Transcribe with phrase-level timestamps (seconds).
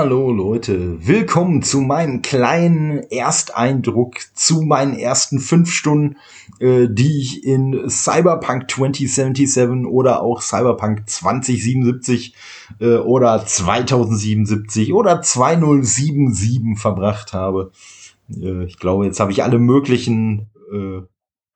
[0.00, 6.16] Hallo Leute, willkommen zu meinem kleinen Ersteindruck zu meinen ersten fünf Stunden,
[6.58, 12.34] äh, die ich in Cyberpunk 2077 oder auch Cyberpunk 2077
[12.80, 17.70] äh, oder 2077 oder 2077 verbracht habe.
[18.34, 21.02] Äh, ich glaube, jetzt habe ich alle möglichen äh,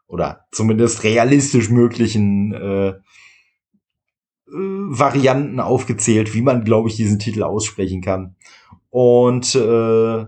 [0.07, 2.93] oder zumindest realistisch möglichen äh,
[4.55, 8.37] Varianten aufgezählt, wie man, glaube ich, diesen Titel aussprechen kann.
[8.91, 10.27] Und äh,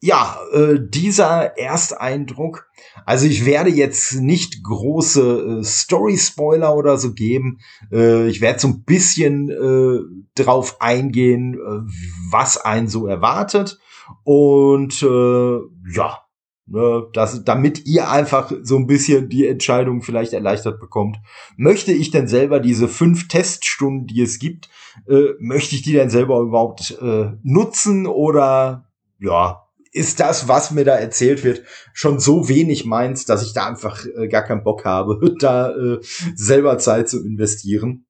[0.00, 2.68] ja, äh, dieser Ersteindruck,
[3.04, 7.58] also ich werde jetzt nicht große äh, Story-Spoiler oder so geben.
[7.90, 10.00] Äh, ich werde so ein bisschen äh,
[10.40, 11.90] drauf eingehen, äh,
[12.30, 13.78] was einen so erwartet.
[14.22, 15.58] Und äh,
[15.92, 16.27] ja,
[16.70, 21.16] Ne, das, damit ihr einfach so ein bisschen die Entscheidung vielleicht erleichtert bekommt.
[21.56, 24.68] Möchte ich denn selber diese fünf Teststunden, die es gibt,
[25.08, 30.84] äh, möchte ich die denn selber überhaupt äh, nutzen oder ja, ist das, was mir
[30.84, 31.62] da erzählt wird,
[31.94, 36.00] schon so wenig meins, dass ich da einfach äh, gar keinen Bock habe, da äh,
[36.34, 38.04] selber Zeit zu investieren.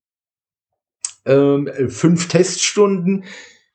[1.25, 3.25] Ähm, fünf Teststunden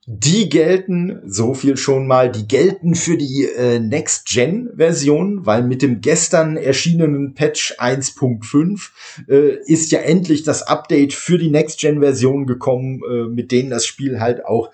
[0.06, 6.02] die gelten, so viel schon mal, die gelten für die äh, Next-Gen-Version, weil mit dem
[6.02, 8.90] gestern erschienenen Patch 1.5
[9.30, 14.20] äh, ist ja endlich das Update für die Next-Gen-Version gekommen, äh, mit denen das Spiel
[14.20, 14.72] halt auch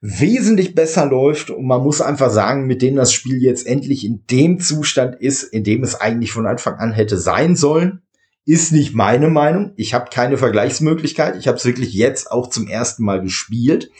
[0.00, 4.22] wesentlich besser läuft und man muss einfach sagen, mit denen das Spiel jetzt endlich in
[4.30, 8.02] dem Zustand ist, in dem es eigentlich von Anfang an hätte sein sollen.
[8.46, 9.72] Ist nicht meine Meinung.
[9.76, 11.36] Ich habe keine Vergleichsmöglichkeit.
[11.36, 13.90] Ich habe es wirklich jetzt auch zum ersten Mal gespielt.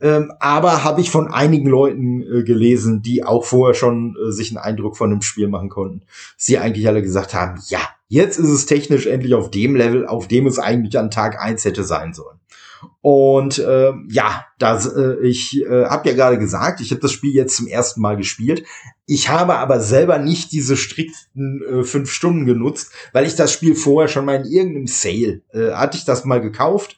[0.00, 4.50] Ähm, aber habe ich von einigen Leuten äh, gelesen, die auch vorher schon äh, sich
[4.50, 6.02] einen Eindruck von dem Spiel machen konnten.
[6.36, 10.26] Sie eigentlich alle gesagt haben, ja, jetzt ist es technisch endlich auf dem Level, auf
[10.26, 12.38] dem es eigentlich an Tag eins hätte sein sollen.
[13.00, 17.34] Und äh, ja, das, äh, ich äh, habe ja gerade gesagt, ich habe das Spiel
[17.34, 18.64] jetzt zum ersten Mal gespielt.
[19.06, 23.74] Ich habe aber selber nicht diese strikten äh, fünf Stunden genutzt, weil ich das Spiel
[23.74, 26.96] vorher schon mal in irgendeinem Sale äh, hatte ich das mal gekauft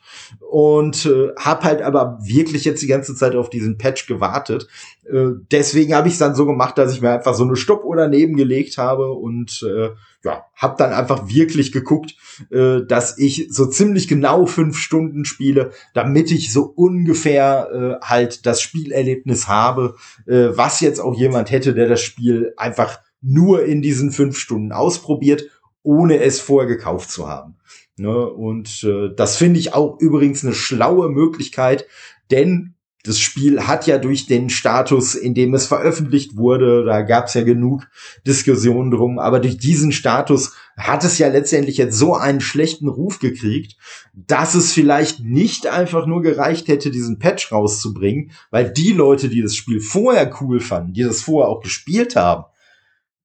[0.48, 4.68] und äh, habe halt aber wirklich jetzt die ganze Zeit auf diesen Patch gewartet.
[5.10, 7.96] Äh, deswegen habe ich es dann so gemacht, dass ich mir einfach so eine Stoppuhr
[7.96, 9.90] daneben gelegt habe und äh,
[10.26, 12.16] ja, habe dann einfach wirklich geguckt,
[12.50, 18.44] äh, dass ich so ziemlich genau fünf Stunden spiele, damit ich so ungefähr äh, halt
[18.44, 19.94] das Spielerlebnis habe,
[20.26, 24.72] äh, was jetzt auch jemand hätte, der das Spiel einfach nur in diesen fünf Stunden
[24.72, 25.44] ausprobiert,
[25.84, 27.54] ohne es vorher gekauft zu haben.
[27.96, 28.28] Ne?
[28.28, 31.86] Und äh, das finde ich auch übrigens eine schlaue Möglichkeit,
[32.32, 32.74] denn
[33.06, 37.34] das Spiel hat ja durch den Status, in dem es veröffentlicht wurde, da gab es
[37.34, 37.88] ja genug
[38.26, 43.18] Diskussionen drum, aber durch diesen Status hat es ja letztendlich jetzt so einen schlechten Ruf
[43.18, 43.76] gekriegt,
[44.14, 49.42] dass es vielleicht nicht einfach nur gereicht hätte, diesen Patch rauszubringen, weil die Leute, die
[49.42, 52.44] das Spiel vorher cool fanden, die das vorher auch gespielt haben,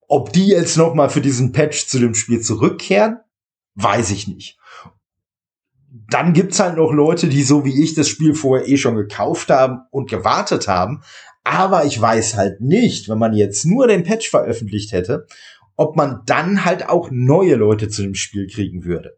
[0.08, 3.18] ob die jetzt noch mal für diesen Patch zu dem Spiel zurückkehren,
[3.75, 4.60] weiß ich nicht
[5.91, 9.50] dann gibt's halt noch Leute, die so wie ich das Spiel vorher eh schon gekauft
[9.50, 11.02] haben und gewartet haben.
[11.44, 15.25] Aber ich weiß halt nicht, wenn man jetzt nur den Patch veröffentlicht hätte,
[15.75, 19.18] ob man dann halt auch neue Leute zu dem Spiel kriegen würde.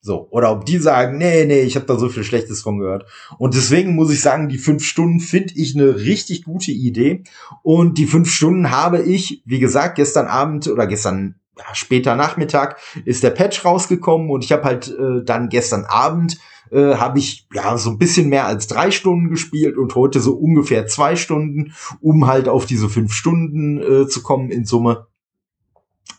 [0.00, 3.06] So, oder ob die sagen, nee, nee, ich habe da so viel Schlechtes von gehört.
[3.38, 7.24] Und deswegen muss ich sagen, die fünf Stunden finde ich eine richtig gute Idee.
[7.64, 12.78] Und die fünf Stunden habe ich, wie gesagt, gestern Abend oder gestern ja, später Nachmittag
[13.04, 16.38] ist der Patch rausgekommen und ich habe halt äh, dann gestern Abend
[16.70, 20.34] äh, habe ich ja so ein bisschen mehr als drei Stunden gespielt und heute so
[20.34, 25.06] ungefähr zwei Stunden, um halt auf diese fünf Stunden äh, zu kommen in Summe.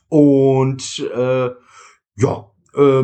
[0.09, 1.50] Und äh,
[2.16, 3.04] ja, äh,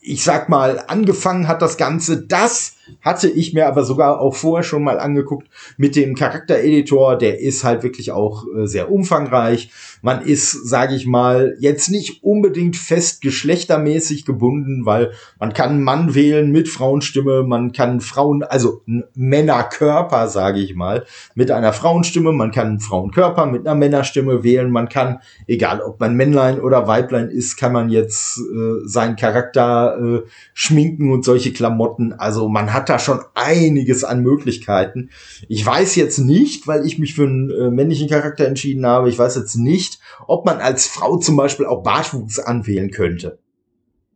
[0.00, 2.26] ich sag mal, angefangen hat das Ganze.
[2.26, 7.16] Das hatte ich mir aber sogar auch vorher schon mal angeguckt mit dem Charaktereditor.
[7.16, 9.70] Der ist halt wirklich auch äh, sehr umfangreich.
[10.02, 16.14] Man ist, sage ich mal, jetzt nicht unbedingt fest geschlechtermäßig gebunden, weil man kann Mann
[16.14, 18.82] wählen mit Frauenstimme, man kann Frauen, also
[19.14, 21.04] Männerkörper, sage ich mal,
[21.34, 26.14] mit einer Frauenstimme, man kann Frauenkörper mit einer Männerstimme wählen, man kann, egal ob man
[26.14, 32.12] Männlein oder Weiblein ist, kann man jetzt äh, seinen Charakter äh, schminken und solche Klamotten.
[32.12, 35.10] Also man hat da schon einiges an Möglichkeiten.
[35.48, 39.18] Ich weiß jetzt nicht, weil ich mich für einen äh, männlichen Charakter entschieden habe, ich
[39.18, 43.38] weiß jetzt nicht, ob man als Frau zum Beispiel auch Bartwuchs anwählen könnte.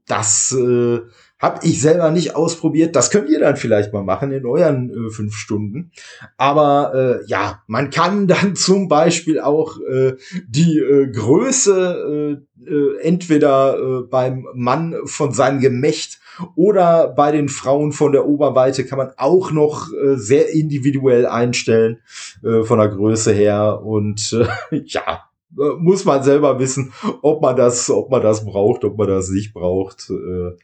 [0.07, 1.01] Das äh,
[1.43, 2.95] Hab ich selber nicht ausprobiert.
[2.95, 5.91] Das könnt ihr dann vielleicht mal machen in euren äh, fünf Stunden.
[6.37, 10.13] Aber äh, ja, man kann dann zum Beispiel auch äh,
[10.47, 16.21] die äh, Größe äh, äh, entweder äh, beim Mann von seinem Gemächt
[16.55, 21.99] oder bei den Frauen von der Oberweite kann man auch noch äh, sehr individuell einstellen
[22.45, 23.83] äh, von der Größe her.
[23.85, 24.33] Und
[24.71, 25.25] äh, ja,
[25.59, 26.93] äh, muss man selber wissen,
[27.23, 30.09] ob man das, ob man das braucht, ob man das nicht braucht.
[30.09, 30.57] Äh,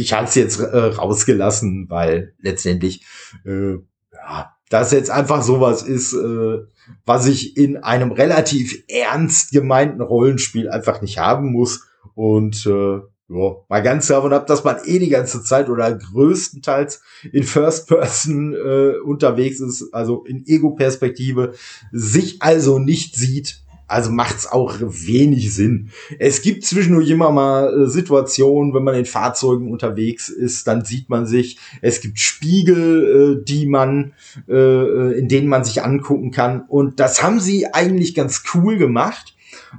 [0.00, 3.04] ich habe es jetzt äh, rausgelassen, weil letztendlich
[3.44, 3.74] äh,
[4.12, 6.58] ja, das jetzt einfach sowas ist, äh,
[7.06, 11.86] was ich in einem relativ ernst gemeinten Rollenspiel einfach nicht haben muss.
[12.14, 17.02] Und äh, ja, mal ganz davon ab, dass man eh die ganze Zeit oder größtenteils
[17.32, 21.54] in First Person äh, unterwegs ist, also in Ego-Perspektive,
[21.92, 25.90] sich also nicht sieht also macht's auch wenig Sinn.
[26.18, 31.10] Es gibt zwischendurch immer mal äh, Situationen, wenn man in Fahrzeugen unterwegs ist, dann sieht
[31.10, 31.58] man sich.
[31.82, 34.12] Es gibt Spiegel, äh, die man,
[34.48, 36.62] äh, äh in denen man sich angucken kann.
[36.62, 39.34] Und das haben sie eigentlich ganz cool gemacht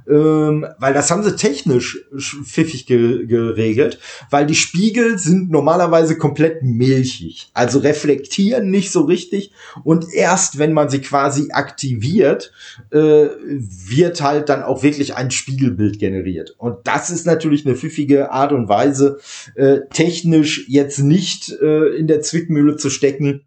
[0.08, 3.98] ähm, weil das haben sie technisch pfiffig ge geregelt,
[4.30, 9.52] weil die Spiegel sind normalerweise komplett milchig, also reflektieren nicht so richtig.
[9.84, 12.52] Und erst wenn man sie quasi aktiviert,
[12.90, 16.54] äh, wird halt dann auch wirklich ein Spiegelbild generiert.
[16.58, 19.18] Und das ist natürlich eine pfiffige Art und Weise,
[19.54, 23.42] äh, technisch jetzt nicht äh, in der Zwickmühle zu stecken,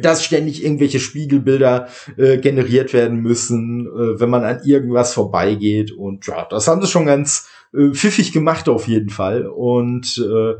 [0.00, 5.92] dass ständig irgendwelche Spiegelbilder äh, generiert werden müssen, äh, wenn man an irgendwas vorbeigeht.
[5.92, 9.46] Und ja, das haben sie schon ganz äh, pfiffig gemacht auf jeden Fall.
[9.46, 10.54] Und äh,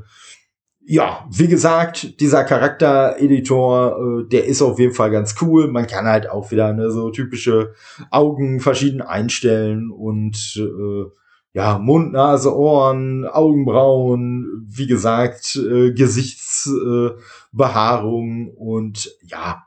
[0.82, 5.69] ja, wie gesagt, dieser Charaktereditor, äh, der ist auf jeden Fall ganz cool.
[5.69, 7.75] Man kann halt auch wieder ne, so typische
[8.11, 11.05] Augen verschieden einstellen und äh,
[11.53, 19.62] ja, Mund, Nase, Ohren, Augenbrauen, wie gesagt, äh, Gesichtsbehaarung äh, und ja,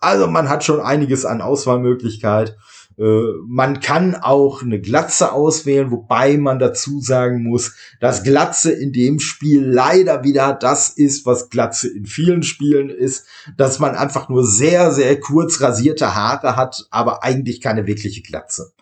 [0.00, 2.56] also man hat schon einiges an Auswahlmöglichkeit.
[2.98, 8.92] Äh, man kann auch eine Glatze auswählen, wobei man dazu sagen muss, dass Glatze in
[8.92, 14.28] dem Spiel leider wieder das ist, was Glatze in vielen Spielen ist, dass man einfach
[14.28, 18.72] nur sehr, sehr kurz rasierte Haare hat, aber eigentlich keine wirkliche Glatze.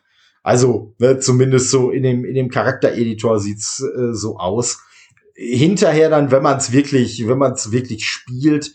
[0.43, 4.79] Also, ne, zumindest so in dem, in dem Charaktereditor sieht's äh, so aus.
[5.40, 8.75] Hinterher dann, wenn man es wirklich, wenn man es wirklich spielt,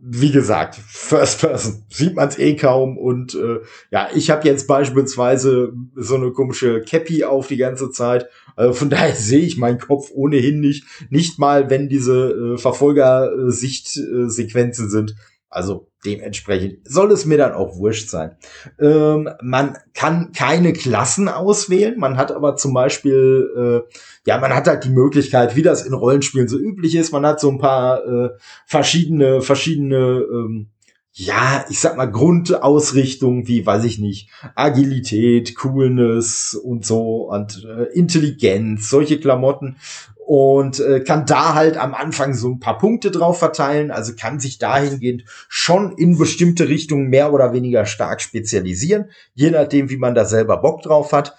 [0.00, 3.60] wie gesagt, First Person sieht man es eh kaum und äh,
[3.90, 8.26] ja, ich habe jetzt beispielsweise so eine komische Cappy auf die ganze Zeit.
[8.56, 14.88] Also von daher sehe ich meinen Kopf ohnehin nicht, nicht mal, wenn diese äh, Verfolgersichtsequenzen
[14.88, 15.14] sind.
[15.54, 18.32] Also dementsprechend soll es mir dann auch wurscht sein.
[18.80, 21.96] Ähm, man kann keine Klassen auswählen.
[21.96, 23.94] Man hat aber zum Beispiel, äh,
[24.26, 27.12] ja, man hat halt die Möglichkeit, wie das in Rollenspielen so üblich ist.
[27.12, 28.30] Man hat so ein paar äh,
[28.66, 30.70] verschiedene, verschiedene, ähm,
[31.12, 37.84] ja, ich sag mal Grundausrichtungen wie, weiß ich nicht, Agilität, Coolness und so und äh,
[37.92, 39.76] Intelligenz, solche Klamotten
[40.26, 44.40] und äh, kann da halt am Anfang so ein paar Punkte drauf verteilen, also kann
[44.40, 50.14] sich dahingehend schon in bestimmte Richtungen mehr oder weniger stark spezialisieren, je nachdem, wie man
[50.14, 51.36] da selber Bock drauf hat.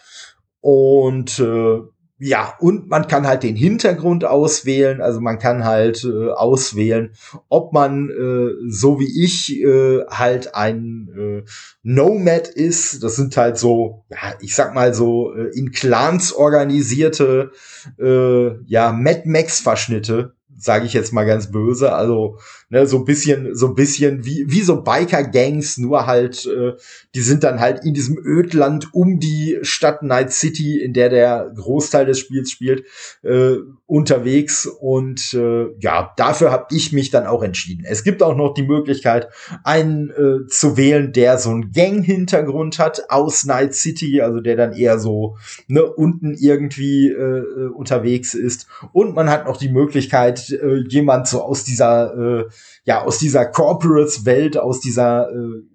[0.62, 1.80] Und äh,
[2.18, 7.14] ja, und man kann halt den Hintergrund auswählen, also man kann halt äh, auswählen,
[7.50, 11.50] ob man äh, so wie ich äh, halt ein äh,
[11.84, 13.04] Nomad ist.
[13.04, 17.52] Das sind halt so, ja, ich sag mal so äh, in Clans organisierte
[18.00, 21.94] äh, ja Mad Max Verschnitte, sage ich jetzt mal ganz böse.
[21.94, 22.38] Also
[22.70, 26.74] ne, so ein bisschen, so ein bisschen wie wie so Biker-Gangs, nur halt, äh,
[27.14, 31.52] die sind dann halt in diesem Ödland um die Stadt Night City, in der der
[31.56, 32.86] Großteil des Spiels spielt,
[33.24, 34.66] äh, unterwegs.
[34.66, 37.84] Und äh, ja, dafür habe ich mich dann auch entschieden.
[37.88, 39.30] Es gibt auch noch die Möglichkeit,
[39.64, 44.74] einen äh, zu wählen, der so einen Gang-Hintergrund hat aus Night City, also der dann
[44.74, 48.68] eher so ne, unten irgendwie äh, äh unterwegs ist.
[48.94, 52.50] Und man hat noch die Möglichkeit, äh, jemand so aus dieser äh,
[52.84, 55.66] ja aus dieser Corporates-Welt, aus dieser äh,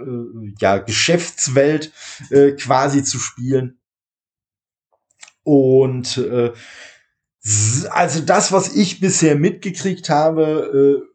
[0.00, 1.92] äh, ja Geschäftswelt
[2.30, 3.78] äh, quasi zu spielen.
[5.44, 6.52] Und äh,
[7.90, 11.11] also das, was ich bisher mitgekriegt habe, äh,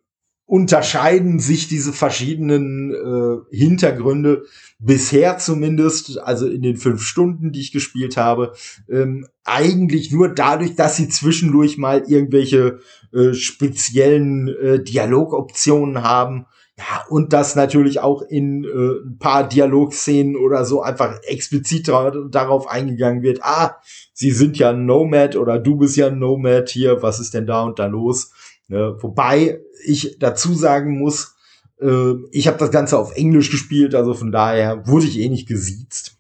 [0.48, 4.46] unterscheiden sich diese verschiedenen äh, Hintergründe
[4.80, 8.54] bisher zumindest, also in den fünf Stunden, die ich gespielt habe,
[8.90, 12.80] ähm, eigentlich nur dadurch, dass sie zwischendurch mal irgendwelche
[13.14, 16.46] äh, speziellen äh, Dialogoptionen haben.
[16.78, 22.68] Ja, und das natürlich auch in äh, ein paar Dialogszenen oder so einfach explizit darauf
[22.68, 23.78] eingegangen wird, ah,
[24.14, 27.48] sie sind ja ein Nomad oder du bist ja ein Nomad hier, was ist denn
[27.48, 28.32] da und da los?
[28.68, 28.98] Ne?
[29.00, 31.36] Wobei ich dazu sagen muss,
[31.82, 35.48] äh, ich habe das Ganze auf Englisch gespielt, also von daher wurde ich eh nicht
[35.48, 36.18] gesiezt.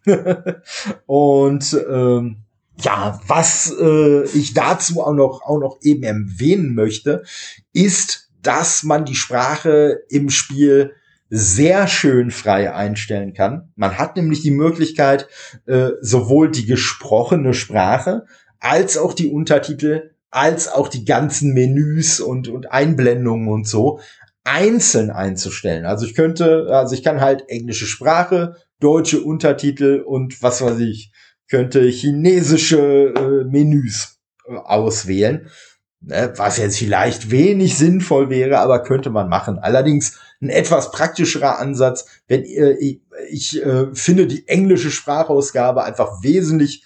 [1.05, 2.37] und ähm,
[2.79, 7.23] ja, was äh, ich dazu auch noch, auch noch eben erwähnen möchte,
[7.73, 10.93] ist, dass man die Sprache im Spiel
[11.29, 13.73] sehr schön frei einstellen kann.
[13.75, 15.27] Man hat nämlich die Möglichkeit,
[15.65, 18.25] äh, sowohl die gesprochene Sprache
[18.59, 23.99] als auch die Untertitel, als auch die ganzen Menüs und, und Einblendungen und so
[24.43, 25.85] einzeln einzustellen.
[25.85, 31.11] Also ich könnte, also ich kann halt englische Sprache, deutsche Untertitel und was weiß ich,
[31.49, 35.49] könnte chinesische äh, Menüs äh, auswählen
[36.01, 39.59] ne, was jetzt vielleicht wenig sinnvoll wäre, aber könnte man machen.
[39.59, 46.23] Allerdings ein etwas praktischerer Ansatz, wenn äh, ich, ich äh, finde die englische Sprachausgabe einfach
[46.23, 46.85] wesentlich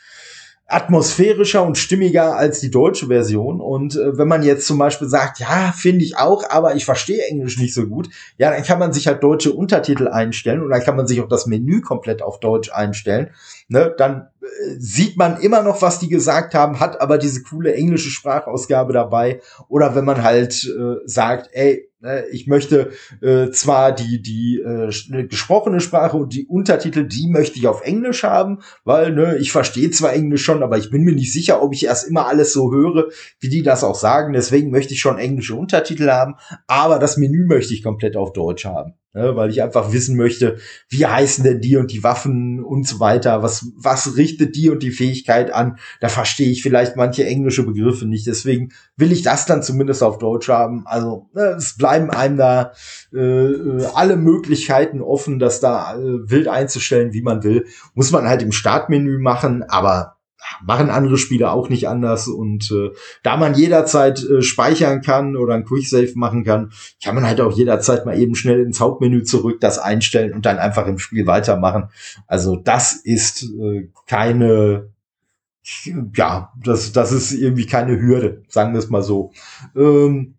[0.73, 3.59] atmosphärischer und stimmiger als die deutsche Version.
[3.61, 7.23] Und äh, wenn man jetzt zum Beispiel sagt, ja, finde ich auch, aber ich verstehe
[7.27, 10.83] Englisch nicht so gut, ja, dann kann man sich halt deutsche Untertitel einstellen und dann
[10.83, 13.31] kann man sich auch das Menü komplett auf Deutsch einstellen.
[13.67, 14.45] Ne, dann äh,
[14.77, 19.41] sieht man immer noch, was die gesagt haben, hat aber diese coole englische Sprachausgabe dabei.
[19.67, 21.90] Oder wenn man halt äh, sagt, ey,
[22.31, 22.91] ich möchte
[23.21, 27.81] äh, zwar die, die äh, ne, gesprochene Sprache und die Untertitel, die möchte ich auf
[27.81, 31.61] Englisch haben, weil ne, ich verstehe zwar Englisch schon, aber ich bin mir nicht sicher,
[31.61, 34.33] ob ich erst immer alles so höre, wie die das auch sagen.
[34.33, 36.35] Deswegen möchte ich schon englische Untertitel haben,
[36.67, 40.57] aber das Menü möchte ich komplett auf Deutsch haben ne, weil ich einfach wissen möchte,
[40.89, 44.83] wie heißen denn die und die Waffen und so weiter, was, was richtet die und
[44.83, 49.45] die Fähigkeit an, da verstehe ich vielleicht manche englische Begriffe nicht, deswegen will ich das
[49.45, 52.73] dann zumindest auf Deutsch haben, also ne, es bleiben einem da
[53.13, 58.27] äh, äh alle Möglichkeiten offen, das da äh, wild einzustellen, wie man will, muss man
[58.27, 60.17] halt im Startmenü machen, aber
[60.63, 62.27] machen andere Spiele auch nicht anders.
[62.27, 62.91] Und äh,
[63.23, 66.71] da man jederzeit äh, speichern kann oder ein Quicksave machen kann,
[67.03, 70.59] kann man halt auch jederzeit mal eben schnell ins Hauptmenü zurück, das einstellen und dann
[70.59, 71.89] einfach im Spiel weitermachen.
[72.27, 74.89] Also das ist äh, keine,
[76.15, 79.31] ja, das, das ist irgendwie keine Hürde, sagen wir es mal so.
[79.75, 80.35] Ähm,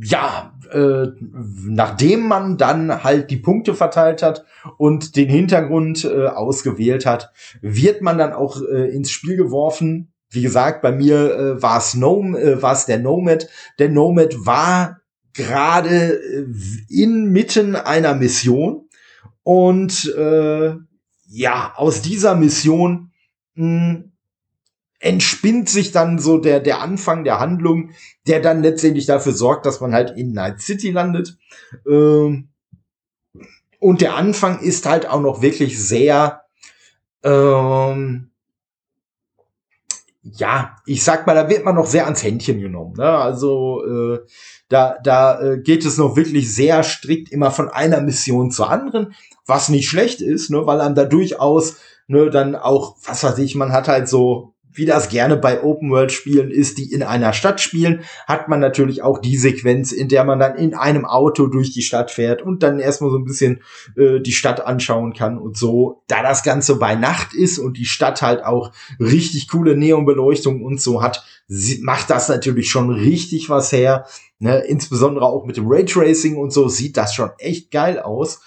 [0.00, 4.44] ja, äh, nachdem man dann halt die Punkte verteilt hat
[4.76, 10.12] und den Hintergrund äh, ausgewählt hat, wird man dann auch äh, ins Spiel geworfen.
[10.30, 11.94] Wie gesagt, bei mir äh, war es
[12.36, 13.48] äh, es der Nomad.
[13.78, 15.00] Der Nomad war
[15.32, 16.46] gerade äh,
[16.88, 18.88] inmitten einer Mission
[19.42, 20.74] und äh,
[21.30, 23.10] ja, aus dieser Mission
[23.54, 24.12] mh, hm,
[25.00, 27.90] entspinnt sich dann so der, der Anfang der Handlung,
[28.26, 31.36] der dann letztendlich dafür sorgt, dass man halt in Night City landet.
[31.88, 32.48] Ähm,
[33.80, 36.42] und der Anfang ist halt auch noch wirklich sehr,
[37.22, 38.30] ähm,
[40.22, 42.94] ja, ich sag mal, da wird man noch sehr ans Händchen genommen.
[42.98, 43.08] Ne?
[43.08, 44.18] Also äh,
[44.68, 49.14] da, da äh, geht es noch wirklich sehr strikt immer von einer Mission zur anderen,
[49.46, 50.66] was nicht schlecht ist, ne?
[50.66, 51.76] weil einem da durchaus
[52.08, 56.50] ne, dann auch, was weiß ich, man hat halt so wie das gerne bei Open-World-Spielen
[56.50, 60.38] ist, die in einer Stadt spielen, hat man natürlich auch die Sequenz, in der man
[60.38, 63.60] dann in einem Auto durch die Stadt fährt und dann erstmal so ein bisschen
[63.96, 66.02] äh, die Stadt anschauen kann und so.
[66.06, 70.80] Da das Ganze bei Nacht ist und die Stadt halt auch richtig coole Neonbeleuchtung und
[70.80, 71.24] so hat,
[71.80, 74.06] macht das natürlich schon richtig was her.
[74.38, 74.58] Ne?
[74.58, 78.40] Insbesondere auch mit dem Raytracing und so sieht das schon echt geil aus.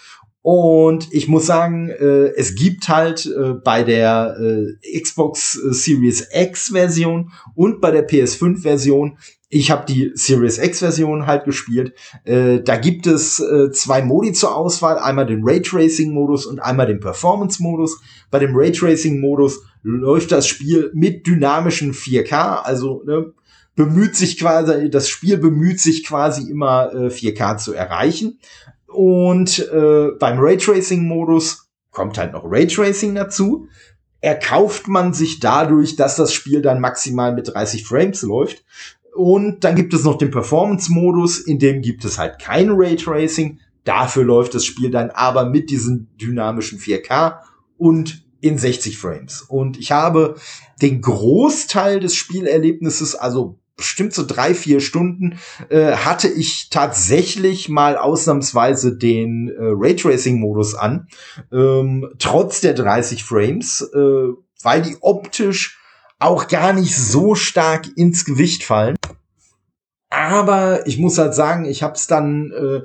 [0.43, 6.27] Und ich muss sagen, äh, es gibt halt äh, bei der äh, Xbox äh, Series
[6.33, 9.19] X Version und bei der PS5 Version,
[9.50, 11.93] ich habe die Series X Version halt gespielt,
[12.24, 16.88] äh, da gibt es äh, zwei Modi zur Auswahl, einmal den Raytracing Modus und einmal
[16.88, 18.01] den Performance Modus.
[18.31, 23.31] Bei dem Raytracing Modus läuft das Spiel mit dynamischen 4K, also ne,
[23.75, 28.39] bemüht sich quasi, das Spiel bemüht sich quasi immer äh, 4K zu erreichen.
[28.93, 33.67] Und äh, beim Raytracing-Modus kommt halt noch Raytracing dazu.
[34.21, 38.63] Erkauft man sich dadurch, dass das Spiel dann maximal mit 30 Frames läuft.
[39.13, 43.60] Und dann gibt es noch den Performance-Modus, in dem gibt es halt kein Raytracing.
[43.83, 47.39] Dafür läuft das Spiel dann aber mit diesem dynamischen 4K
[47.77, 49.41] und in 60 Frames.
[49.41, 50.36] Und ich habe
[50.81, 57.97] den Großteil des Spielerlebnisses, also bestimmt so drei, vier Stunden, äh, hatte ich tatsächlich mal
[57.97, 61.07] ausnahmsweise den äh, Raytracing-Modus an,
[61.51, 64.27] ähm, trotz der 30 Frames, äh,
[64.63, 65.79] weil die optisch
[66.19, 68.95] auch gar nicht so stark ins Gewicht fallen.
[70.09, 72.81] Aber ich muss halt sagen, ich habe es dann äh,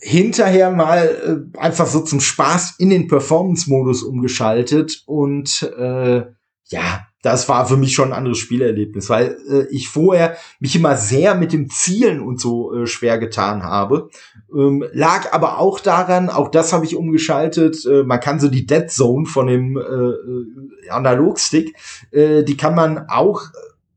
[0.00, 6.26] hinterher mal äh, einfach so zum Spaß in den Performance-Modus umgeschaltet und äh,
[6.66, 10.98] ja, das war für mich schon ein anderes Spielerlebnis, weil äh, ich vorher mich immer
[10.98, 14.10] sehr mit dem Zielen und so äh, schwer getan habe.
[14.54, 18.66] Ähm, lag aber auch daran, auch das habe ich umgeschaltet, äh, man kann so die
[18.66, 21.74] Dead Zone von dem äh, äh Analogstick,
[22.10, 23.44] äh, die kann man auch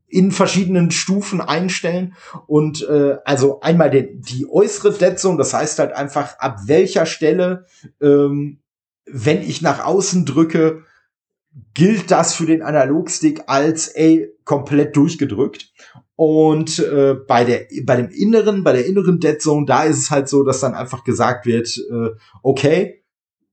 [0.06, 2.14] in verschiedenen Stufen einstellen
[2.46, 7.04] und äh, also einmal den, die äußere Dead Zone, das heißt halt einfach ab welcher
[7.04, 7.66] Stelle,
[8.00, 8.60] ähm,
[9.04, 10.84] wenn ich nach außen drücke,
[11.74, 15.72] gilt das für den Analogstick als ey, komplett durchgedrückt.
[16.16, 20.10] Und äh, bei der bei dem inneren, bei der inneren Dead Zone, da ist es
[20.10, 22.10] halt so, dass dann einfach gesagt wird, äh,
[22.42, 22.97] okay,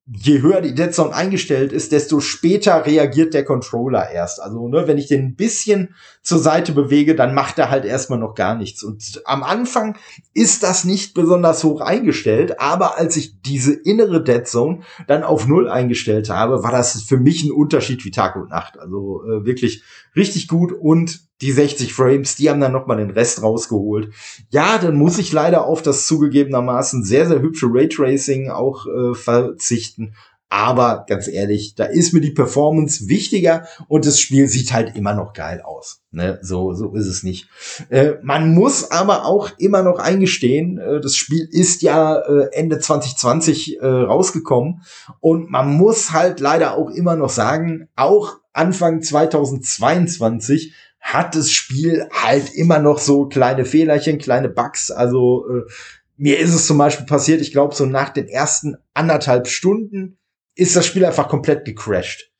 [0.07, 4.39] je höher die Dead Zone eingestellt ist, desto später reagiert der Controller erst.
[4.39, 8.19] Also, ne, wenn ich den ein bisschen zur Seite bewege, dann macht er halt erstmal
[8.19, 8.83] noch gar nichts.
[8.83, 9.97] Und am Anfang
[10.33, 15.47] ist das nicht besonders hoch eingestellt, aber als ich diese innere Dead Zone dann auf
[15.47, 18.77] Null eingestellt habe, war das für mich ein Unterschied wie Tag und Nacht.
[18.77, 19.83] Also äh, wirklich
[20.15, 24.13] richtig gut und die 60 Frames, die haben dann noch mal den Rest rausgeholt.
[24.49, 30.13] Ja, dann muss ich leider auf das zugegebenermaßen sehr, sehr hübsche Raytracing auch äh, verzichten.
[30.47, 35.13] Aber ganz ehrlich, da ist mir die Performance wichtiger und das Spiel sieht halt immer
[35.13, 36.01] noch geil aus.
[36.11, 36.39] Ne?
[36.41, 37.49] So, so ist es nicht.
[37.89, 42.79] Äh, man muss aber auch immer noch eingestehen, äh, das Spiel ist ja äh, Ende
[42.79, 44.83] 2020 äh, rausgekommen
[45.19, 50.73] und man muss halt leider auch immer noch sagen, auch Anfang 2022
[51.05, 54.89] hat das Spiel halt immer noch so kleine Fehlerchen, kleine Bugs.
[54.89, 55.71] Also äh,
[56.17, 60.17] mir ist es zum Beispiel passiert, ich glaube, so nach den ersten anderthalb Stunden
[60.55, 62.31] ist das Spiel einfach komplett gecrashed.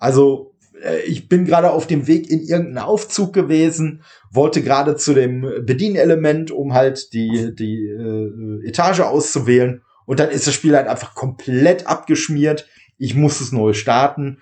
[0.00, 5.14] Also äh, ich bin gerade auf dem Weg in irgendeinen Aufzug gewesen, wollte gerade zu
[5.14, 9.82] dem Bedienelement, um halt die, die äh, Etage auszuwählen.
[10.06, 12.66] Und dann ist das Spiel halt einfach komplett abgeschmiert.
[12.96, 14.38] Ich muss es neu starten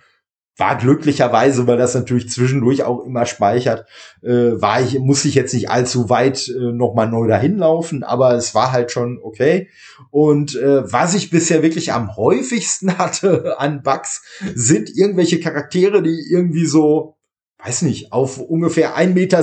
[0.57, 3.87] war glücklicherweise, weil das natürlich zwischendurch auch immer speichert,
[4.23, 4.29] äh,
[4.61, 8.55] war ich, muss ich jetzt nicht allzu weit äh, nochmal neu dahin laufen, aber es
[8.55, 9.69] war halt schon okay.
[10.11, 16.27] Und äh, was ich bisher wirklich am häufigsten hatte an Bugs, sind irgendwelche Charaktere, die
[16.31, 17.17] irgendwie so,
[17.63, 19.43] weiß nicht, auf ungefähr 1,70 Meter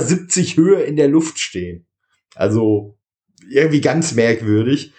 [0.56, 1.86] Höhe in der Luft stehen.
[2.34, 2.98] Also
[3.48, 4.92] irgendwie ganz merkwürdig.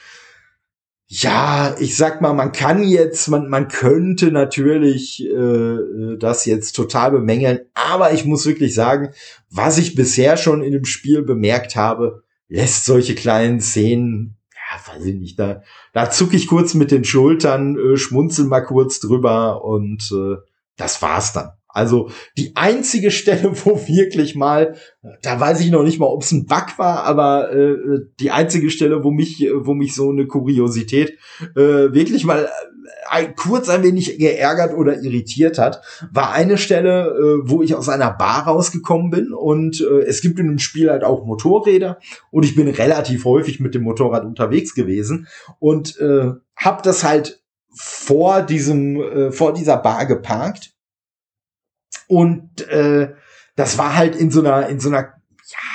[1.07, 7.11] Ja, ich sag mal, man kann jetzt, man, man könnte natürlich äh, das jetzt total
[7.11, 9.09] bemängeln, aber ich muss wirklich sagen,
[9.51, 15.05] was ich bisher schon in dem Spiel bemerkt habe, lässt solche kleinen Szenen, ja, weiß
[15.05, 15.61] ich nicht, da,
[15.93, 20.37] da zucke ich kurz mit den Schultern, äh, schmunzel mal kurz drüber und äh,
[20.75, 21.51] das war's dann.
[21.75, 24.75] Also die einzige Stelle, wo wirklich mal,
[25.21, 27.75] da weiß ich noch nicht mal, ob es ein Bug war, aber äh,
[28.21, 31.17] die einzige Stelle, wo mich, wo mich so eine Kuriosität
[31.55, 32.47] äh, wirklich mal
[33.09, 35.81] ein, kurz ein wenig geärgert oder irritiert hat,
[36.13, 40.39] war eine Stelle, äh, wo ich aus einer Bar rausgekommen bin und äh, es gibt
[40.39, 41.99] in dem Spiel halt auch Motorräder
[42.31, 45.27] und ich bin relativ häufig mit dem Motorrad unterwegs gewesen
[45.59, 47.41] und äh, habe das halt
[47.73, 50.74] vor diesem äh, vor dieser Bar geparkt
[52.07, 53.13] und äh,
[53.55, 55.13] das war halt in so einer, in so einer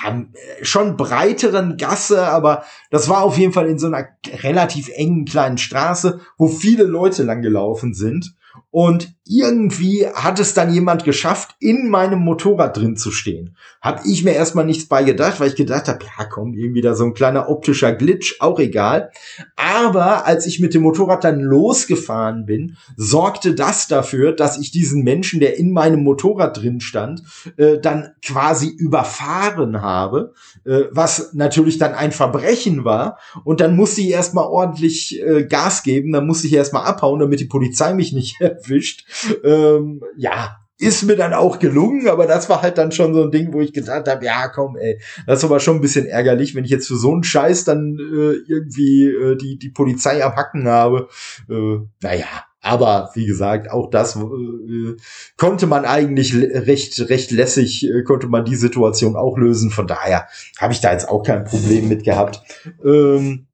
[0.04, 0.24] ja,
[0.62, 4.08] schon breiteren Gasse, aber das war auf jeden Fall in so einer
[4.42, 8.34] relativ engen kleinen Straße, wo viele Leute lang gelaufen sind.
[8.70, 13.56] Und irgendwie hat es dann jemand geschafft, in meinem Motorrad drin zu stehen.
[13.80, 16.94] Hab ich mir erstmal nichts bei gedacht, weil ich gedacht habe, ja komm, irgendwie da
[16.94, 19.10] so ein kleiner optischer Glitch, auch egal.
[19.54, 25.04] Aber als ich mit dem Motorrad dann losgefahren bin, sorgte das dafür, dass ich diesen
[25.04, 27.22] Menschen, der in meinem Motorrad drin stand,
[27.56, 33.18] äh, dann quasi überfahren habe, äh, was natürlich dann ein Verbrechen war.
[33.44, 37.38] Und dann musste ich erstmal ordentlich äh, Gas geben, dann musste ich erstmal abhauen, damit
[37.38, 39.04] die Polizei mich nicht erwischt.
[39.44, 43.30] Ähm, ja, ist mir dann auch gelungen, aber das war halt dann schon so ein
[43.30, 46.54] Ding, wo ich gedacht habe, ja, komm, ey, das ist aber schon ein bisschen ärgerlich,
[46.54, 50.36] wenn ich jetzt für so einen Scheiß dann äh, irgendwie äh, die, die Polizei am
[50.36, 51.08] Hacken habe.
[51.50, 52.26] Äh, naja,
[52.62, 54.96] aber wie gesagt, auch das äh,
[55.36, 59.70] konnte man eigentlich recht, recht lässig, äh, konnte man die Situation auch lösen.
[59.70, 62.42] Von daher habe ich da jetzt auch kein Problem mit gehabt.
[62.82, 63.48] Ähm,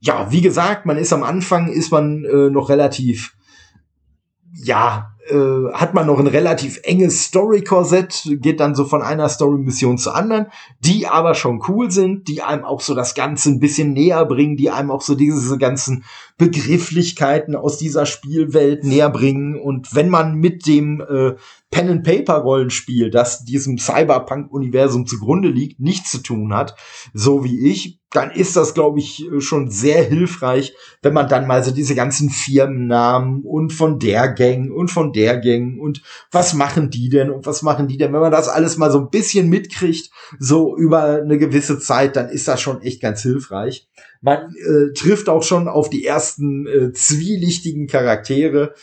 [0.00, 3.34] ja, wie gesagt, man ist am Anfang, ist man äh, noch relativ
[4.54, 9.98] ja, äh, hat man noch ein relativ enges Story-Korsett, geht dann so von einer Story-Mission
[9.98, 10.46] zur anderen,
[10.80, 14.56] die aber schon cool sind, die einem auch so das Ganze ein bisschen näher bringen,
[14.56, 16.04] die einem auch so diese ganzen
[16.36, 19.60] Begrifflichkeiten aus dieser Spielwelt näher bringen.
[19.60, 21.34] Und wenn man mit dem äh,
[21.70, 26.76] Pen-and-Paper-Rollenspiel, das diesem Cyberpunk-Universum zugrunde liegt, nichts zu tun hat,
[27.12, 31.64] so wie ich, dann ist das, glaube ich, schon sehr hilfreich, wenn man dann mal
[31.64, 36.90] so diese ganzen Firmennamen und von der Gang und von der Gang und was machen
[36.90, 39.48] die denn und was machen die denn, wenn man das alles mal so ein bisschen
[39.48, 43.88] mitkriegt, so über eine gewisse Zeit, dann ist das schon echt ganz hilfreich.
[44.20, 48.74] Man äh, trifft auch schon auf die ersten äh, zwielichtigen Charaktere,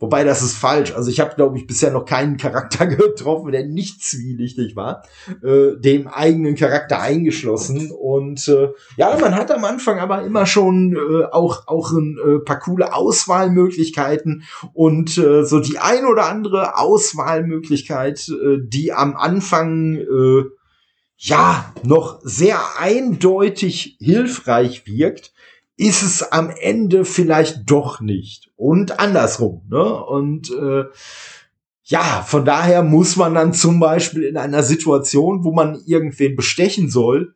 [0.00, 0.94] Wobei das ist falsch.
[0.94, 5.04] Also ich habe, glaube ich, bisher noch keinen Charakter getroffen, der nicht zwielichtig war,
[5.44, 7.90] äh, dem eigenen Charakter eingeschlossen.
[7.90, 12.38] Und äh, ja, man hat am Anfang aber immer schon äh, auch auch ein äh,
[12.38, 19.96] paar coole Auswahlmöglichkeiten und äh, so die ein oder andere Auswahlmöglichkeit, äh, die am Anfang
[19.96, 20.44] äh,
[21.18, 25.34] ja noch sehr eindeutig hilfreich wirkt
[25.80, 28.50] ist es am Ende vielleicht doch nicht.
[28.56, 29.62] Und andersrum.
[29.70, 29.82] Ne?
[29.82, 30.84] Und äh,
[31.84, 36.90] ja, von daher muss man dann zum Beispiel in einer Situation, wo man irgendwen bestechen
[36.90, 37.34] soll,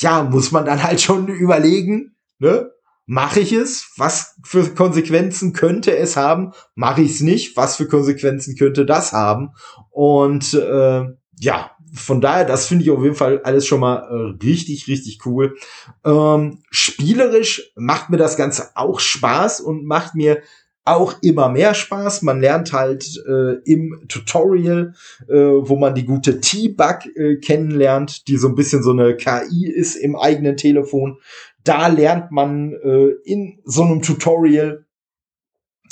[0.00, 2.72] ja, muss man dann halt schon überlegen, ne?
[3.06, 3.92] Mache ich es?
[3.96, 6.52] Was für Konsequenzen könnte es haben?
[6.74, 7.56] Mache ich es nicht?
[7.56, 9.50] Was für Konsequenzen könnte das haben?
[9.90, 11.04] Und äh,
[11.38, 15.26] ja, von daher, das finde ich auf jeden Fall alles schon mal äh, richtig, richtig
[15.26, 15.56] cool.
[16.04, 20.42] Ähm, spielerisch macht mir das Ganze auch Spaß und macht mir
[20.84, 22.22] auch immer mehr Spaß.
[22.22, 24.94] Man lernt halt äh, im Tutorial,
[25.28, 29.66] äh, wo man die gute T-Bug äh, kennenlernt, die so ein bisschen so eine KI
[29.66, 31.18] ist im eigenen Telefon.
[31.62, 34.86] Da lernt man äh, in so einem Tutorial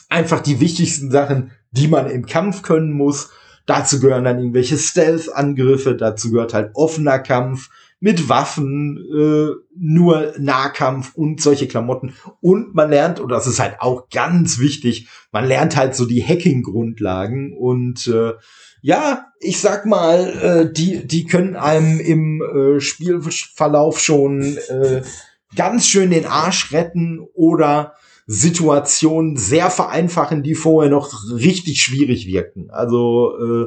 [0.08, 3.30] einfach die wichtigsten Sachen, die man im Kampf können muss.
[3.66, 7.68] Dazu gehören dann irgendwelche Stealth-Angriffe, dazu gehört halt offener Kampf
[8.00, 12.14] mit Waffen, äh, nur Nahkampf und solche Klamotten.
[12.40, 16.24] Und man lernt, und das ist halt auch ganz wichtig, man lernt halt so die
[16.24, 18.32] Hacking-Grundlagen und äh,
[18.82, 25.02] ja, ich sag mal, äh, die, die können einem im äh, Spielverlauf schon äh,
[25.54, 27.94] ganz schön den Arsch retten oder
[28.32, 32.70] Situationen sehr vereinfachen, die vorher noch richtig schwierig wirkten.
[32.70, 33.66] Also äh,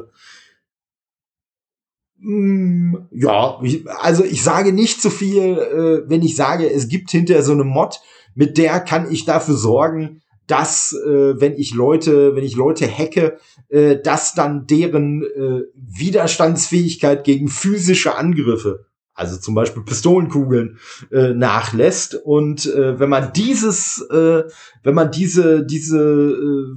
[2.16, 3.60] mm, ja,
[4.00, 7.64] also ich sage nicht zu viel, äh, wenn ich sage, es gibt hinterher so eine
[7.64, 8.00] Mod,
[8.34, 13.36] mit der kann ich dafür sorgen, dass äh, wenn ich Leute, wenn ich Leute hacke,
[13.68, 20.78] äh, dass dann deren äh, Widerstandsfähigkeit gegen physische Angriffe also zum Beispiel Pistolenkugeln
[21.10, 22.14] äh, nachlässt.
[22.16, 24.44] Und äh, wenn man dieses, äh,
[24.82, 26.76] wenn man diese, diese äh,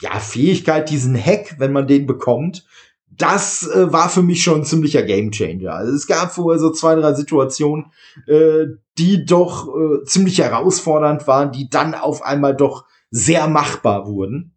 [0.00, 2.66] ja, Fähigkeit, diesen Hack, wenn man den bekommt,
[3.10, 5.72] das äh, war für mich schon ein ziemlicher Gamechanger.
[5.72, 7.86] Also es gab vorher so zwei, drei Situationen,
[8.26, 14.52] äh, die doch äh, ziemlich herausfordernd waren, die dann auf einmal doch sehr machbar wurden.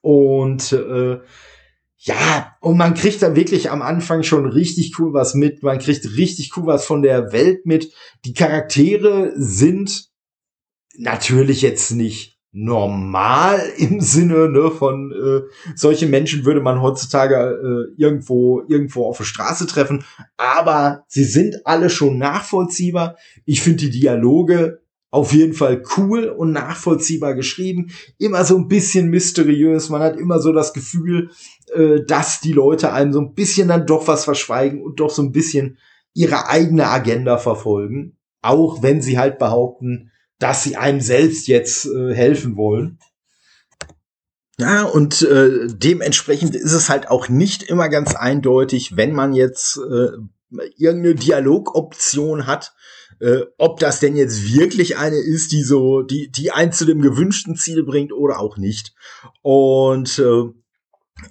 [0.00, 1.20] Und äh,
[2.00, 5.64] ja, und man kriegt dann wirklich am Anfang schon richtig cool was mit.
[5.64, 7.92] Man kriegt richtig cool was von der Welt mit.
[8.24, 10.08] Die Charaktere sind
[10.96, 18.00] natürlich jetzt nicht normal im Sinne ne, von äh, solche Menschen würde man heutzutage äh,
[18.00, 20.04] irgendwo irgendwo auf der Straße treffen,
[20.36, 23.16] aber sie sind alle schon nachvollziehbar.
[23.44, 27.90] Ich finde die Dialoge auf jeden Fall cool und nachvollziehbar geschrieben.
[28.18, 29.88] Immer so ein bisschen mysteriös.
[29.88, 31.30] Man hat immer so das Gefühl,
[31.74, 35.22] äh, dass die Leute einem so ein bisschen dann doch was verschweigen und doch so
[35.22, 35.78] ein bisschen
[36.12, 38.16] ihre eigene Agenda verfolgen.
[38.42, 42.98] Auch wenn sie halt behaupten, dass sie einem selbst jetzt äh, helfen wollen.
[44.60, 49.78] Ja, und äh, dementsprechend ist es halt auch nicht immer ganz eindeutig, wenn man jetzt
[49.78, 50.08] äh,
[50.76, 52.74] irgendeine Dialogoption hat,
[53.20, 57.00] äh, ob das denn jetzt wirklich eine ist, die so, die, die einen zu dem
[57.00, 58.94] gewünschten Ziel bringt oder auch nicht.
[59.42, 60.52] Und äh,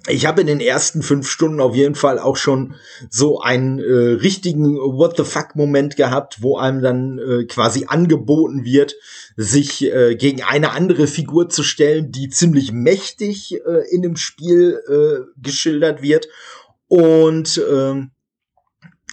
[0.06, 2.74] ich habe in den ersten fünf Stunden auf jeden Fall auch schon
[3.08, 8.64] so einen äh, richtigen What the fuck Moment gehabt, wo einem dann äh, quasi angeboten
[8.64, 8.96] wird,
[9.36, 14.78] sich äh, gegen eine andere Figur zu stellen, die ziemlich mächtig äh, in dem Spiel
[14.88, 16.28] äh, geschildert wird.
[16.88, 18.02] Und äh,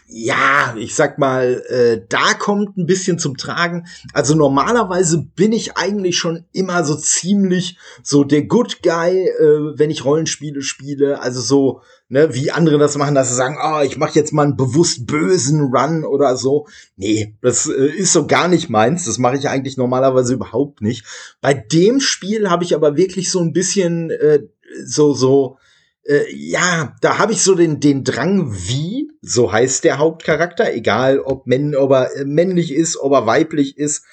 [0.08, 3.88] ja, ich sag mal, äh, da kommt ein bisschen zum Tragen.
[4.14, 9.90] Also normalerweise bin ich eigentlich schon immer so ziemlich so der Good Guy, äh, wenn
[9.90, 11.22] ich Rollenspiele spiele.
[11.22, 14.44] Also so, ne, wie andere das machen, dass sie sagen, oh, ich mache jetzt mal
[14.44, 16.68] einen bewusst bösen Run oder so.
[16.98, 19.06] Nee, das äh, ist so gar nicht meins.
[19.06, 21.04] Das mache ich eigentlich normalerweise überhaupt nicht.
[21.42, 24.44] Bei dem Spiel habe ich aber wirklich so ein bisschen äh,
[24.84, 25.58] so so
[26.06, 31.20] äh, ja, da habe ich so den, den Drang, wie, so heißt der Hauptcharakter, egal
[31.20, 34.06] ob, männ, ob er äh, männlich ist, ob er weiblich ist,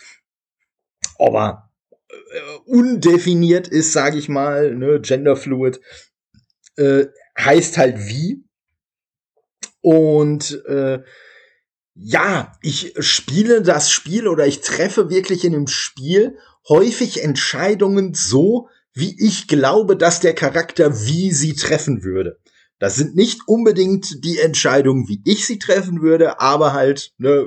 [1.18, 1.70] ob er
[2.08, 5.80] äh, undefiniert ist, sage ich mal, ne, genderfluid,
[6.76, 7.06] äh,
[7.38, 8.44] heißt halt wie.
[9.82, 11.02] Und äh,
[11.94, 18.68] ja, ich spiele das Spiel oder ich treffe wirklich in dem Spiel häufig Entscheidungen so,
[18.94, 22.38] wie ich glaube, dass der Charakter wie sie treffen würde.
[22.78, 27.46] Das sind nicht unbedingt die Entscheidungen, wie ich sie treffen würde, aber halt, ne,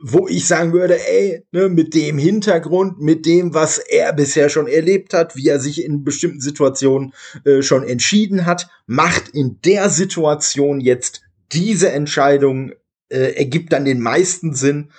[0.00, 4.66] wo ich sagen würde, ey, ne, mit dem Hintergrund, mit dem, was er bisher schon
[4.66, 9.88] erlebt hat, wie er sich in bestimmten Situationen äh, schon entschieden hat, macht in der
[9.88, 12.72] Situation jetzt diese Entscheidung,
[13.10, 14.90] äh, ergibt dann den meisten Sinn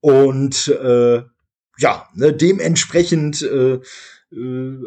[0.00, 1.22] und äh,
[1.78, 3.80] ja, ne, dementsprechend äh,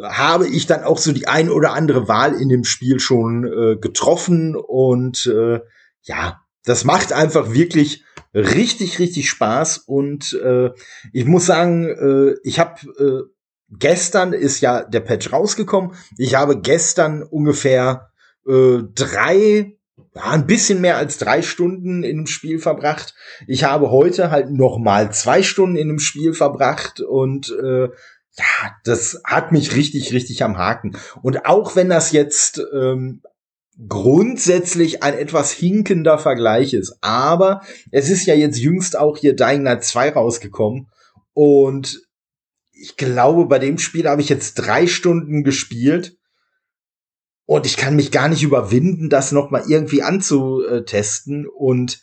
[0.03, 3.75] habe ich dann auch so die ein oder andere Wahl in dem Spiel schon äh,
[3.77, 5.59] getroffen und äh,
[6.01, 8.03] ja, das macht einfach wirklich
[8.33, 10.71] richtig, richtig Spaß und äh,
[11.13, 13.35] ich muss sagen, äh, ich habe äh,
[13.69, 15.95] gestern ist ja der Patch rausgekommen.
[16.17, 18.09] Ich habe gestern ungefähr
[18.47, 19.77] äh, drei,
[20.13, 23.15] ja, ein bisschen mehr als drei Stunden in dem Spiel verbracht.
[23.47, 27.89] Ich habe heute halt noch mal zwei Stunden in dem Spiel verbracht und äh,
[28.37, 30.97] ja, das hat mich richtig, richtig am Haken.
[31.21, 33.21] Und auch wenn das jetzt ähm,
[33.87, 39.63] grundsätzlich ein etwas hinkender Vergleich ist, aber es ist ja jetzt jüngst auch hier Dying
[39.63, 40.87] Light 2 rausgekommen
[41.33, 42.01] und
[42.71, 46.17] ich glaube, bei dem Spiel habe ich jetzt drei Stunden gespielt
[47.45, 52.01] und ich kann mich gar nicht überwinden, das noch mal irgendwie anzutesten und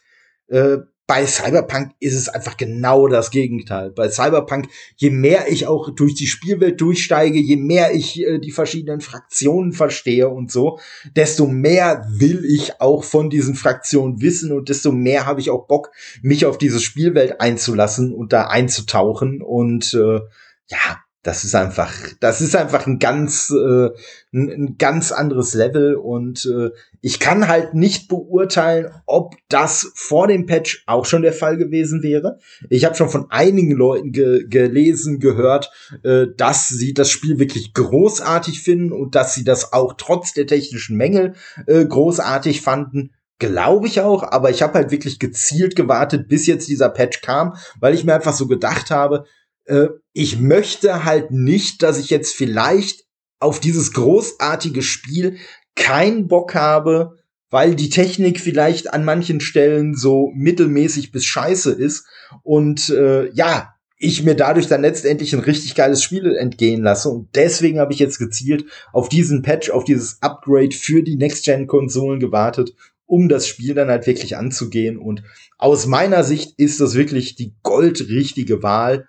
[0.48, 3.90] äh, bei Cyberpunk ist es einfach genau das Gegenteil.
[3.90, 8.52] Bei Cyberpunk, je mehr ich auch durch die Spielwelt durchsteige, je mehr ich äh, die
[8.52, 10.78] verschiedenen Fraktionen verstehe und so,
[11.16, 15.66] desto mehr will ich auch von diesen Fraktionen wissen und desto mehr habe ich auch
[15.66, 15.90] Bock,
[16.22, 20.20] mich auf diese Spielwelt einzulassen und da einzutauchen und äh,
[20.68, 23.90] ja, das ist einfach, das ist einfach ein ganz, äh,
[24.32, 30.26] ein, ein ganz anderes Level und äh, ich kann halt nicht beurteilen, ob das vor
[30.26, 32.38] dem Patch auch schon der Fall gewesen wäre.
[32.70, 35.70] Ich habe schon von einigen Leuten ge gelesen, gehört,
[36.02, 40.48] äh, dass sie das Spiel wirklich großartig finden und dass sie das auch trotz der
[40.48, 41.34] technischen Mängel
[41.66, 43.12] äh, großartig fanden.
[43.38, 47.54] Glaube ich auch, aber ich habe halt wirklich gezielt gewartet, bis jetzt dieser Patch kam,
[47.78, 49.24] weil ich mir einfach so gedacht habe,
[49.66, 53.04] äh, ich möchte halt nicht, dass ich jetzt vielleicht
[53.38, 55.36] auf dieses großartige Spiel
[55.74, 57.18] keinen Bock habe,
[57.50, 62.06] weil die Technik vielleicht an manchen Stellen so mittelmäßig bis scheiße ist
[62.42, 67.08] und äh, ja, ich mir dadurch dann letztendlich ein richtig geiles Spiel entgehen lasse.
[67.08, 72.18] Und deswegen habe ich jetzt gezielt auf diesen Patch, auf dieses Upgrade für die Next-Gen-Konsolen
[72.18, 72.74] gewartet,
[73.06, 74.98] um das Spiel dann halt wirklich anzugehen.
[74.98, 75.22] Und
[75.56, 79.06] aus meiner Sicht ist das wirklich die goldrichtige Wahl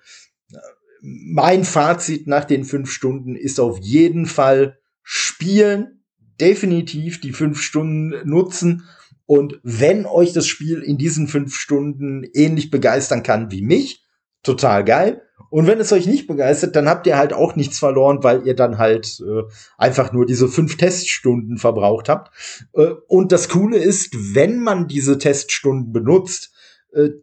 [1.05, 6.05] mein Fazit nach den fünf Stunden ist auf jeden Fall spielen,
[6.39, 8.85] definitiv die fünf Stunden nutzen.
[9.25, 14.05] Und wenn euch das Spiel in diesen fünf Stunden ähnlich begeistern kann wie mich,
[14.43, 15.21] total geil.
[15.49, 18.55] Und wenn es euch nicht begeistert, dann habt ihr halt auch nichts verloren, weil ihr
[18.55, 19.43] dann halt äh,
[19.77, 22.33] einfach nur diese fünf Teststunden verbraucht habt.
[22.73, 26.52] Äh, und das Coole ist, wenn man diese Teststunden benutzt,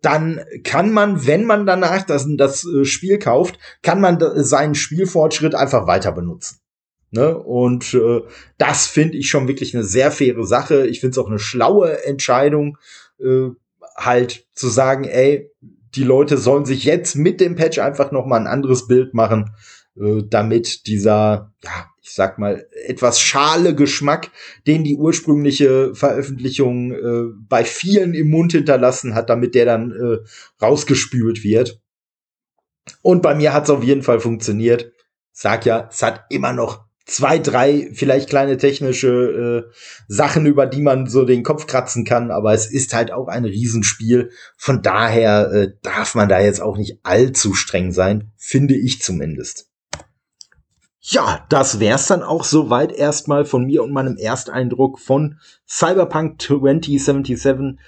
[0.02, 5.54] dann kann man, wenn man danach das, das äh, Spiel kauft, kann man seinen Spielfortschritt
[5.54, 6.58] einfach weiter benutzen.
[7.12, 7.36] Ne?
[7.36, 8.20] Und äh,
[8.58, 10.86] das finde ich schon wirklich eine sehr faire Sache.
[10.86, 12.78] Ich finde es auch eine schlaue Entscheidung,
[13.18, 13.48] äh,
[13.96, 15.50] halt zu sagen, ey,
[15.94, 19.54] die Leute sollen sich jetzt mit dem Patch einfach noch mal ein anderes Bild machen,
[19.96, 24.30] äh, damit dieser, ja, ich sag mal, etwas schale Geschmack,
[24.66, 30.18] den die ursprüngliche Veröffentlichung äh, bei vielen im Mund hinterlassen hat, damit der dann äh,
[30.64, 31.80] rausgespült wird.
[33.02, 34.92] Und bei mir hat es auf jeden Fall funktioniert.
[35.32, 39.72] Sag ja, es hat immer noch zwei, drei vielleicht kleine technische äh,
[40.08, 43.44] Sachen, über die man so den Kopf kratzen kann, aber es ist halt auch ein
[43.44, 44.30] Riesenspiel.
[44.56, 49.69] Von daher äh, darf man da jetzt auch nicht allzu streng sein, finde ich zumindest.
[51.12, 57.80] Ja, das wär's dann auch soweit erstmal von mir und meinem Ersteindruck von Cyberpunk 2077.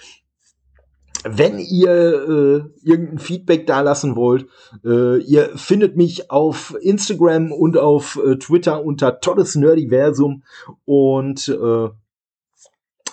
[1.22, 4.48] Wenn ihr äh, irgendein Feedback dalassen wollt,
[4.84, 10.42] äh, ihr findet mich auf Instagram und auf äh, Twitter unter tolles Nerdiversum
[10.84, 11.90] und äh,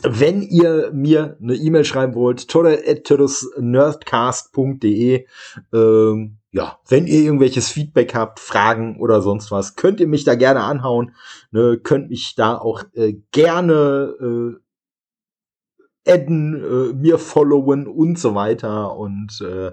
[0.01, 5.27] wenn ihr mir eine E-Mail schreiben wollt, tolle@nerdcast.de
[5.71, 10.35] ähm, ja, wenn ihr irgendwelches Feedback habt, Fragen oder sonst was, könnt ihr mich da
[10.35, 11.15] gerne anhauen.
[11.51, 18.95] Ne, könnt mich da auch äh, gerne äh, adden, äh, mir followen und so weiter.
[18.95, 19.71] Und äh,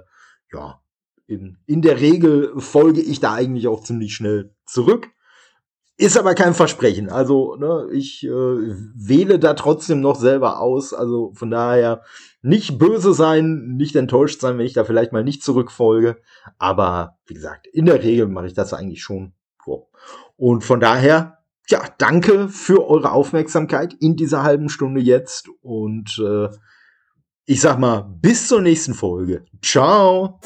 [0.53, 0.83] ja,
[1.27, 5.09] in, in der Regel folge ich da eigentlich auch ziemlich schnell zurück.
[5.99, 7.09] Ist aber kein Versprechen.
[7.09, 10.93] Also, ne, ich äh, wähle da trotzdem noch selber aus.
[10.93, 12.03] Also von daher
[12.43, 16.19] nicht böse sein, nicht enttäuscht sein, wenn ich da vielleicht mal nicht zurückfolge.
[16.59, 19.33] Aber wie gesagt, in der Regel mache ich das eigentlich schon.
[20.37, 25.49] Und von daher, ja, danke für eure Aufmerksamkeit in dieser halben Stunde jetzt.
[25.63, 26.49] Und äh,
[27.47, 29.45] ich sag mal, bis zur nächsten Folge.
[29.63, 30.41] Ciao!